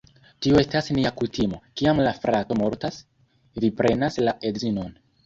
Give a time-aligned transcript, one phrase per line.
[0.43, 2.97] Tio estas nia kutimo, kiam la frato mortas,
[3.65, 4.91] vi prenas la edzinon